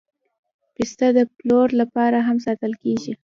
پسه 0.75 1.07
د 1.17 1.19
پلور 1.35 1.67
لپاره 1.81 2.17
هم 2.27 2.37
ساتل 2.45 2.73
کېږي. 2.83 3.13